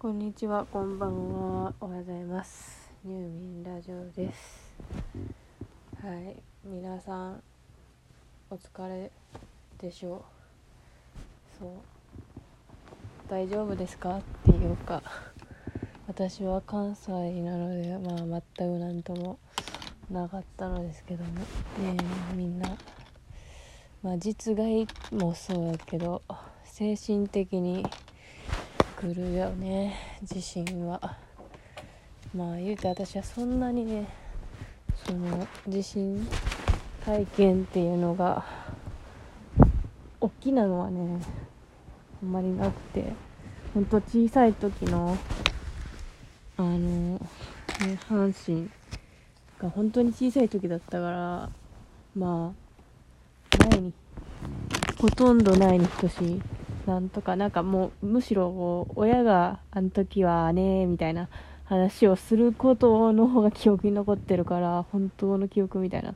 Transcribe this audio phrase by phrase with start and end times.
[0.00, 1.74] こんにちは、こんばんは。
[1.80, 2.88] おはようございます。
[3.04, 4.72] ニューミンラジオです。
[6.00, 7.42] はい、皆さん、
[8.48, 9.10] お疲れ
[9.76, 10.24] でしょ
[11.58, 11.58] う。
[11.58, 11.70] そう。
[13.28, 15.02] 大丈夫ですかっていうか、
[16.06, 17.10] 私は関西
[17.42, 19.40] なので、まあ、全くなんとも
[20.08, 21.44] なかったのですけども、ね
[22.32, 22.78] えみんな、
[24.04, 26.22] まあ、実害もそうだけど、
[26.62, 27.84] 精神的に、
[29.00, 29.94] 来るよね
[30.24, 31.00] 地震は。
[32.34, 34.08] まあ言うて私はそんなにね
[35.06, 36.26] その地震
[37.04, 38.44] 体験っていうのが
[40.20, 41.20] 大きなのはね
[42.20, 43.12] あんまりなくて
[43.72, 45.16] ほんと小さい時の
[46.56, 47.20] あの、ね、
[48.10, 48.68] 阪神
[49.60, 51.50] が本当に小さい時だったから
[52.16, 52.52] ま
[53.62, 53.92] あないに
[55.00, 56.42] ほとんどないに等しい
[56.88, 61.28] なんとかなんかもうむしろ親があの時はねみたいな
[61.64, 66.14] 話をすることの方が記憶に残ってるから 本当の記憶みたいな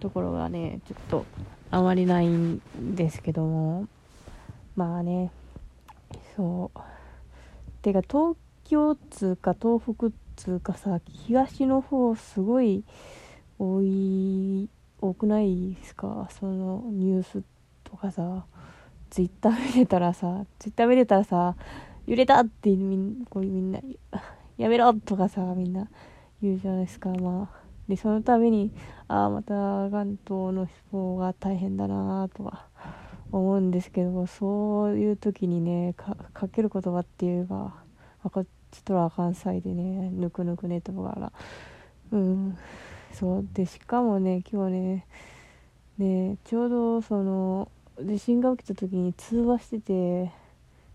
[0.00, 1.24] ところがねちょっと
[1.70, 2.60] あまりないん
[2.96, 3.86] ですけども。
[4.74, 5.30] まあね
[6.36, 6.80] そう。
[7.82, 12.82] てか東京通か東北通かさ東の方すごい
[13.60, 14.68] 多い
[15.00, 16.26] 多くないですか？
[16.30, 17.44] そのニュース
[17.84, 18.44] とかさ。
[19.10, 21.56] ツイッター 見てたらさ、ツイッター見てたらさ、
[22.06, 23.80] 揺れたってみんこうみんな、
[24.56, 25.88] やめろとかさ、みんな
[26.42, 27.10] 言うじゃないですか。
[27.10, 27.68] まあ。
[27.88, 28.70] で、その度に、
[29.08, 29.54] ああ、また
[29.90, 32.68] 関東の方が大変だなとか
[33.32, 37.74] 思うんですけど、そういう時にね、かける言葉っていうか、
[38.22, 41.32] あこっちとら関西でね、ぬくぬくねとかから、
[42.12, 42.58] うん、
[43.12, 43.48] そう。
[43.54, 45.06] で、しかもね、今日ね、
[45.98, 47.70] ね、ちょうどその、
[48.02, 50.32] 地震が起きた時に通話してて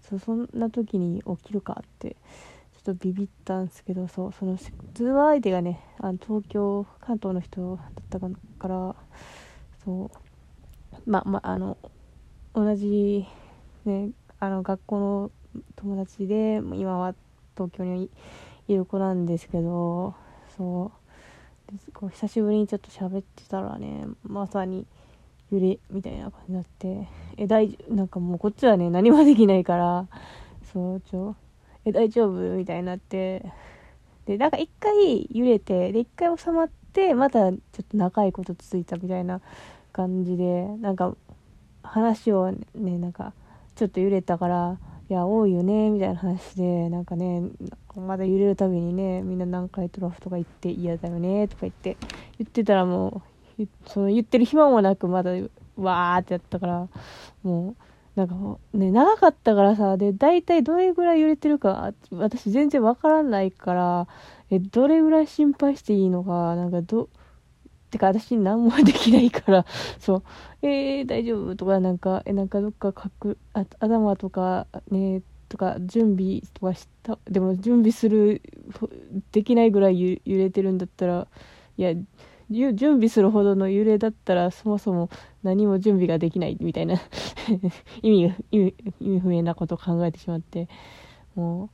[0.01, 2.15] そそんな時に起きるかってちょ
[2.79, 4.57] っとビビったんですけどそうその
[4.93, 8.95] 通話相手がねあの東京関東の人だったから
[9.83, 11.77] そうまあまあの
[12.53, 13.25] 同じ
[13.85, 14.09] ね
[14.39, 15.31] あの学校の
[15.75, 17.15] 友達で今は
[17.55, 18.09] 東京に
[18.67, 20.15] いる子なんですけど
[20.57, 20.91] そ
[21.69, 24.85] うでこう久しぶりにちょっと喋ってたらねまさに
[25.53, 30.07] 揺れみたいな感じになってえ大なんかもうこっちはね何もできないから
[30.71, 31.35] そうちょ
[31.85, 33.45] え大丈夫みたいになって
[34.25, 39.41] でなんか一回揺れてで一回収まってまたちょっと長いこと続いたみたいな
[39.91, 41.15] 感じでなんか
[41.83, 43.33] 話をねなんか
[43.75, 44.77] ちょっと揺れたから
[45.09, 47.43] いや多いよねみたいな話でなんかね
[47.95, 51.97] まだ揺れるたびにねみんな何回トラフとか言って嫌だよねとか言って
[52.39, 53.32] 言ってたらもう
[53.85, 55.31] その言ってる暇もなくまだ
[55.75, 56.87] わーってやったから
[57.43, 57.75] もう
[58.15, 58.35] なんか
[58.73, 64.07] ね長かったからさで大体どれぐらい揺れてるか私全然わからないから
[64.51, 67.09] えどれぐらい心配していいのかなんかど
[67.89, 69.65] てか私何もできないから
[69.99, 70.23] そう
[70.61, 78.41] えー、大丈夫とかなんかえなんかどっかかくあ頭とかねとか準備とかしたでも準備する
[79.31, 81.27] できないぐらい揺れてるんだったら
[81.77, 81.93] いや
[82.53, 85.09] 準備するほどの揺れだったらそもそも
[85.43, 86.95] 何も準備ができないみたいな
[88.01, 90.67] 意味意味意味不明なことを考えてしまって
[91.35, 91.69] も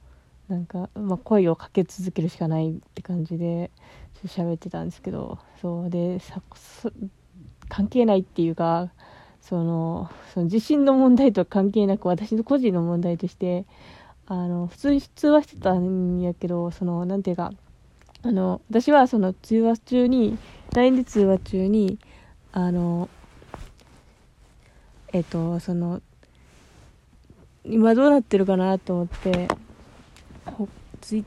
[0.50, 3.72] うなんか、まあ、声をかけ続けるしかないって感じで
[4.25, 6.41] 喋ってたんですけどそうでさ
[7.68, 8.91] 関係ないっていうか
[9.41, 13.66] そのその地震の問題とは関係なく私の個人の問題として
[14.25, 17.51] あの普通に通話してたんやけどそのなんていうか
[18.22, 20.38] あの私はその通話中に
[20.74, 22.00] LINE で通話中に
[22.52, 23.09] あの
[25.12, 26.02] えっとその
[27.63, 29.47] 今どうなってるかなと思って
[31.02, 31.25] ツイ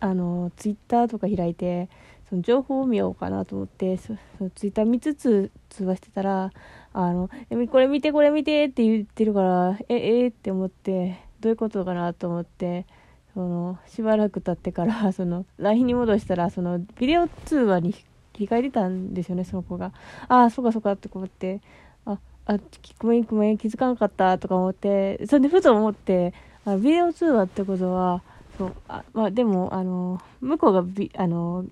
[0.00, 1.88] あのツイッターとか開いて
[2.28, 6.50] その情報を見ようかなと思ってそそツイッター見つつ通話してたら
[6.92, 7.30] あの
[7.70, 12.86] これ見てこれ見てって言ってるからええー、って思ってどういうことかなと思って
[13.34, 17.94] そのしばらく経ってからその LINE に戻したらそのビデオ通話に
[18.34, 19.92] 切り替えてたんですよねその子が。
[20.28, 21.62] ああそうかそうかって思って。
[22.04, 22.58] ああ
[22.98, 25.24] ごめんごめん気づかなかったとか思って。
[25.26, 26.34] それでふと思って。
[26.66, 28.22] あビデオ通話ってことは
[28.58, 31.64] そうあまあでもあの向こうがビあの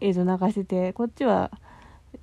[0.00, 1.50] 映像流しててこっちは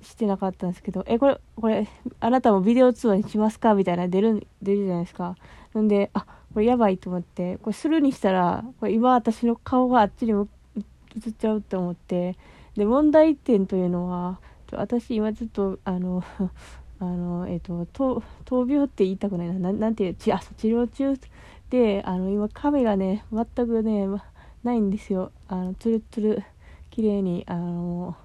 [0.02, 1.04] してなかったんですけど。
[1.06, 1.88] えこれこれ
[2.20, 3.74] あなたもビデオ通話にしますか？
[3.74, 5.36] みたいな出る出るじゃないですか。
[5.72, 7.58] なんであこれやばいと思って。
[7.58, 12.36] これするにしたらこれ今私の顔があっちに映っちゃうと思って。
[12.76, 14.40] で問題点というのは
[14.72, 16.22] 私今ちょっとあの
[17.00, 19.72] あのえっ、ー、と闘病って言いたくないな。
[19.72, 21.14] なんていう治療中
[21.70, 24.06] であの今壁がね全くね
[24.62, 25.32] ないんですよ。
[25.48, 26.42] あのツルツル
[26.90, 28.16] 綺麗にあの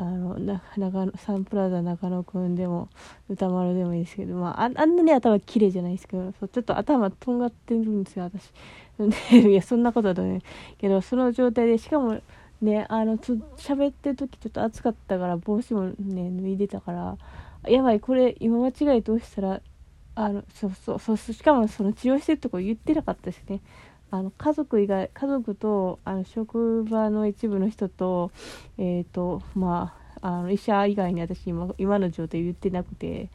[0.00, 2.88] あのな長野サンプラザ中野くんでも
[3.28, 8.52] 歌丸でもいいですけど、まあ、あんなに頭綺麗じゃないですけどそうちょっと頭とんがってるんですよ私。
[9.34, 10.40] いやそんなことだとね
[10.78, 12.20] けどその状態でしかも
[12.60, 17.18] ねあのつ喋ってる時ちょっと暑かったから帽子もね脱いでたから
[17.70, 19.60] やばいこれ今間違いどうしたら
[20.14, 23.60] あのそうそうそうしかもその治療してるとこ言ってなかったですね。
[24.10, 28.32] あの家族以外家族とあの職場の一部の人と
[28.78, 33.28] えっ、ー、とまああの医者以外に私今今の状態言ってなくて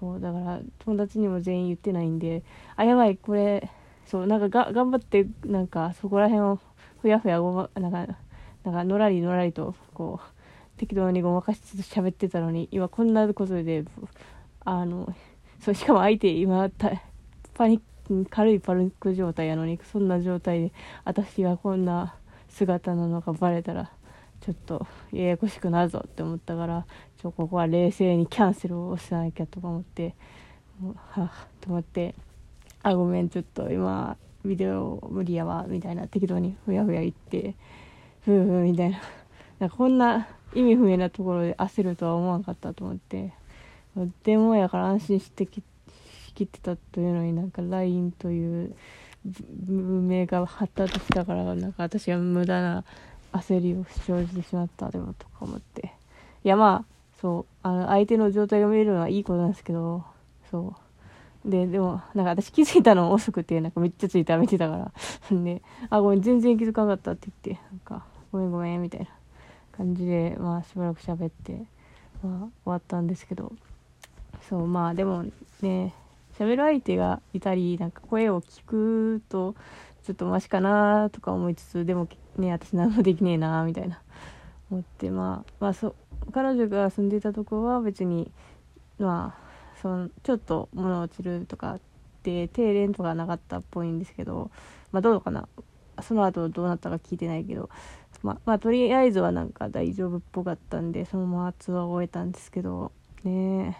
[0.00, 2.42] そうだから友達にも全員言ってないんで
[2.74, 3.70] あやばいこれ
[4.06, 6.60] そうなんかが頑張ってなんかそこら辺を
[7.02, 8.16] ふやふやごまなんか
[8.64, 13.84] なんかのらりのらりとこう適当にごまかしつつ喋ってたのに今こんなことで
[14.64, 15.12] あの
[15.60, 16.68] そうしかも相手今
[17.54, 20.72] パニック軽いパニック状態やのにそんな状態で
[21.04, 22.14] 私がこんな
[22.48, 23.90] 姿なのかバレたら
[24.40, 26.86] ちょっとややこしくなるぞって思ったから
[27.20, 30.14] ちょここは冷静にキャンセルをしなきゃとか思って
[30.80, 32.14] もうはあと思って。
[32.86, 37.56] あごめんちょっと今ビデオ無理やわみたいな適当にふやふや言って
[38.24, 39.00] ふうふうみたいな。
[39.58, 43.32] なんかこんな意味不明なところで焦るとは思わなかったと思って。
[44.22, 45.62] 電話やから安心してき
[46.34, 48.76] きってたというのになんか LINE という
[49.24, 52.84] 文明が発達したからなんか私は無駄な
[53.32, 55.92] 焦りを生じてしまったでもとか思って。
[56.44, 60.04] いやまあそうあの相手の状態が見えるのはいいことなんですけど
[60.52, 60.85] そう。
[61.46, 64.92] ででもなんか私気づいたの遅くてなんかめっちゃツイッター見てたから。
[65.30, 69.06] で「あごめん全然気づかなかった」って言ってなんか「ごめんごめん」みたいな
[69.72, 71.64] 感じでまあしばらく喋って
[72.22, 73.52] まあ終わったんですけど。
[74.48, 75.24] そうまあでも
[75.60, 75.92] ね
[76.38, 79.54] 喋る相手がいたりなんか声を聞くと
[80.04, 82.06] ちょっとマシかなとか思いつつでも
[82.36, 84.00] ね私何もできねえなみたいな。
[84.70, 85.94] 思ってまあまあそう
[86.32, 88.30] 彼女が住んでたとこは別に
[88.98, 89.45] まあ
[89.86, 91.80] そのちょっと物落ちるとかっ
[92.24, 94.50] て停電とかなかったっぽいんですけど
[94.90, 95.48] まあどうかな。
[96.02, 97.70] その後どうなったか聞いてないけど
[98.22, 102.90] ままあとりあえずはなんか大丈夫っぽかったんでそのままツアーを終えたんですけど
[103.22, 103.78] ね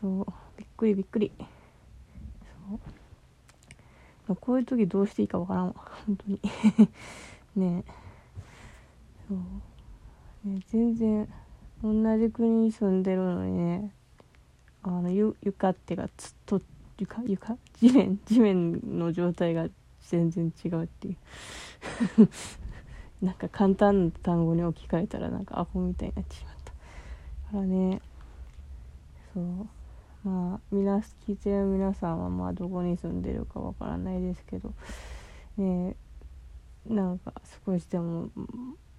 [0.00, 0.26] そう。
[0.56, 1.32] びっくりびっくり。
[4.26, 4.36] そう。
[4.36, 5.74] こういう時どうしていいかわからんわ。
[6.06, 6.40] 本当に。
[7.56, 7.84] ね
[9.28, 10.48] そう。
[10.48, 11.28] ね全然
[11.82, 13.92] 同じ国に住んでるのにね。
[14.82, 16.60] あのゆ床っていうかつっと
[16.98, 17.22] 床？
[17.26, 17.56] 床？
[17.74, 18.18] 地面？
[18.26, 19.68] 地面の状態が
[20.00, 21.16] 全然違うっていう。
[23.24, 26.72] なんか簡単な単語に置き換えたらなんかアホみたいになってしまった。
[26.72, 26.78] か
[27.52, 28.00] らね。
[29.34, 29.44] そう。
[30.24, 34.72] まあ皆聞いてる皆さんはまあどこに住んでるかわからないですけど。
[35.56, 35.96] ね
[36.86, 37.34] なんか
[37.66, 38.30] 少しでも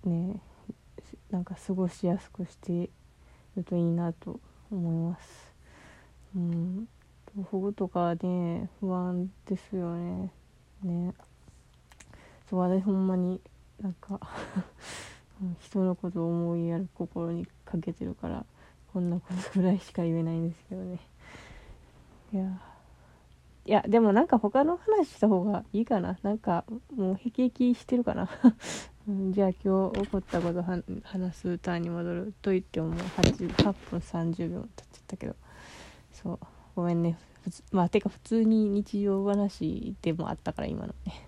[0.03, 0.39] ね
[1.31, 2.89] なんか過ごしやすくして
[3.55, 4.39] るといいなと
[4.71, 5.48] 思います。
[6.35, 6.87] うん、
[7.51, 10.31] 保護とかね不安ですよね。
[10.83, 11.13] ね。
[12.49, 13.39] そう私ほんまに
[13.81, 14.19] なんか
[15.59, 18.45] 人のことを思いやる心にかけてるから
[18.93, 20.99] こんなことぐらいしか言えないんですけどね。
[22.33, 22.61] いや
[23.65, 26.63] いやでもなんか他の話した方がいいかななんか
[26.95, 28.27] もうへきへきしてるかな、
[29.07, 35.35] うん、じゃあ今日起こったこと話すターンに戻ると言ってももう 8, 8分30秒経っちゃったけど
[36.11, 36.39] そう。
[36.75, 37.17] ごめんね。
[37.71, 41.27] まあてか普通に日常話でもあったから今のね。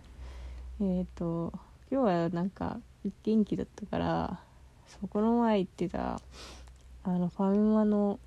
[0.81, 1.53] えっ、と
[1.91, 2.79] 今日はなんか
[3.23, 4.39] 元気だったから
[4.87, 6.21] そこの前言ってた
[7.03, 8.19] あのファミマの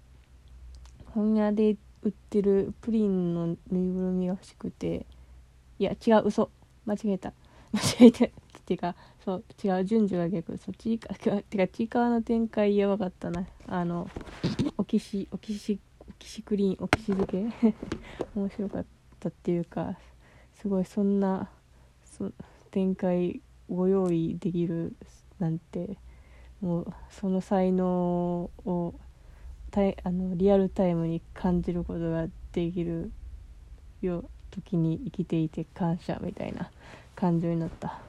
[1.13, 5.07] 本屋で売ってるプリンのぬいぐるみが欲しくて
[5.79, 6.51] いや違う嘘。
[6.87, 7.33] 間違えた。
[7.73, 8.25] 間違えた。
[8.27, 8.31] っ
[8.67, 8.95] ていうか
[9.25, 10.57] そう違う順序が逆。
[10.59, 13.47] そっちか てかちいかわの展開やばかったな。
[13.67, 14.09] あの
[14.79, 15.79] おきしおきし
[16.25, 17.75] おきしクリーンおきし漬け？
[18.35, 18.87] 面白かっ
[19.21, 19.99] たっていうか
[20.55, 21.51] すごいそんな
[22.71, 24.97] 展開ご用意できる
[25.39, 25.99] なんて
[26.63, 28.95] もうその才能を
[29.71, 33.13] たいあのリアルタイムに感じることができる
[34.01, 36.71] よ時に生きていて感謝みたいな
[37.15, 38.01] 感情になった。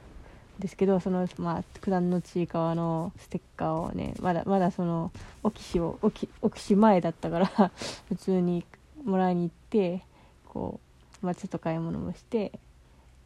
[0.58, 7.46] ですけどそのまあ九段のちいかわのステッカーをねまだまだそのオキシをオキオキシ前だったから
[8.08, 8.64] 普通に
[9.04, 10.02] もらいに行って
[10.46, 10.80] こ
[11.22, 12.58] う、まあ、ちょっと買い物もして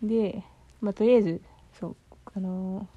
[0.02, 0.42] で、
[0.80, 1.40] まあ、とりあえず
[1.78, 1.96] そう
[2.34, 2.88] あの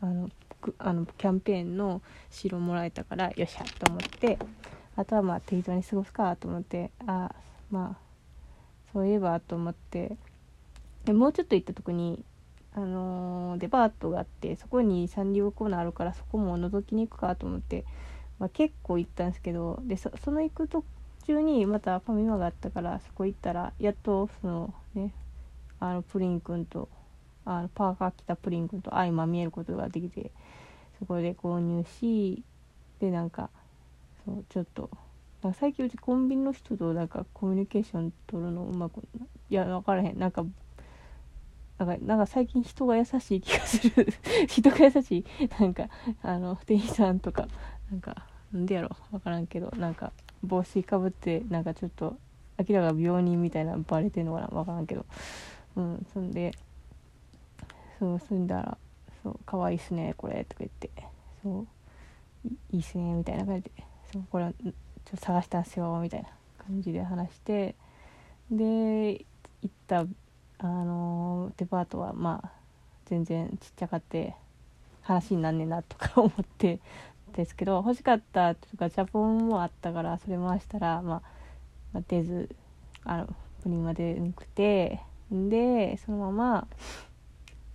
[0.00, 0.30] あの
[0.78, 4.38] あのキャンペーンの白もらえたからよっしゃと思って
[4.96, 7.34] あとはまあ適当に過ごすかと思ってあ
[7.70, 8.12] まあ
[8.92, 10.16] そういえばと思って
[11.04, 12.24] でもうちょっと行ったとこに
[12.74, 17.84] あのー、デパートがあってそこにサンリオコーナーあるからそこも覗きに行くかと思って、
[18.38, 20.84] まあ、結構行ったんですけどでその行く途
[21.26, 25.12] 中にまたファミマがあったからそこ行ったらやっとそのね
[25.80, 26.88] あのプリンくんと
[27.44, 30.30] あのパーカー着たプリンくんと相まみえることができて
[30.98, 32.42] そこで購入し
[33.00, 33.50] でなんか
[34.24, 34.90] そうちょっと
[35.58, 39.02] 最近うちコンビニの人となんかコミュニケーション取るのうまく
[39.50, 40.18] いや分からへん。
[40.18, 40.44] なんか
[41.84, 44.06] なんかなんか最近人が優しい気がする。
[44.48, 45.24] 人が優しい。
[45.60, 45.88] なんか
[46.22, 47.48] あの店員さんとか。
[47.90, 48.90] なんかなんでやろ？
[49.10, 49.70] 分からんけど。
[49.76, 50.12] なんか
[50.42, 52.16] 帽子かぶってなんかちょっと
[52.58, 54.46] 明らか病人みたいなバレてんのかな？
[54.48, 55.04] 分からんけど。
[55.76, 56.52] うんそんで
[57.98, 58.78] そう住んだら
[59.22, 60.90] 「そう可愛いっすねこれ」とか言って
[61.42, 61.66] 「そう
[62.72, 63.70] いいっすね」みたいな感じで
[64.12, 64.72] 「そうこれちょっ
[65.10, 67.74] と探したんすよ」みたいな感じで話して。
[68.50, 69.24] で
[69.62, 70.04] 行った
[70.62, 72.50] あのデパートはまあ
[73.06, 74.34] 全然ちっちゃかって
[75.02, 76.78] 話になんねえなとか思って
[77.32, 81.20] ですけど 欲しかったとかジャポンもあったからそれ回したら、ま
[81.94, 82.54] あ、出ず
[83.04, 83.26] あの
[83.62, 85.00] プリンは出なくて
[85.32, 86.68] でそのまま、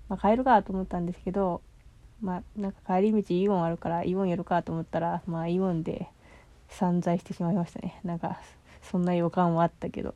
[0.08, 1.62] まあ、帰るかと思ったんですけど
[2.22, 6.08] まあなんか帰り道イオンあるからイオン寄るかと思ったらまあイオンで
[6.70, 8.39] 散財してしまいましたねなんか
[8.82, 10.15] そんな予感はあったけど。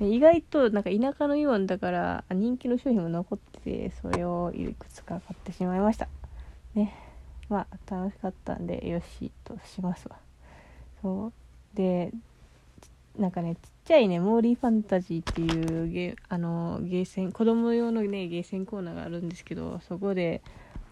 [0.00, 6.08] 意外となんか田舎のイオンだから人気の商品も残っててそれをいくつか買ってしまいました。
[6.74, 6.94] ね。
[7.48, 10.16] まあ楽しかったんでよしとしますわ。
[11.02, 11.32] そう。
[11.76, 12.12] で
[13.18, 20.42] なんかねちっちゃいねモーリーファンタジーっていうゲあのゲーセン子供用のねゲーセンコーナーがあるんですけどそこで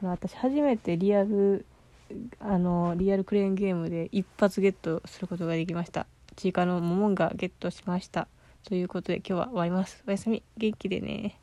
[0.03, 1.65] あの私初めてリアル
[2.41, 6.07] あのリアルクレーンゲームで一発ゲットすることができました。
[6.37, 8.29] ちいかのモモンがゲットしました。
[8.65, 10.03] ということで今日は終わります。
[10.07, 10.43] おやすみ。
[10.57, 11.41] 元気でね。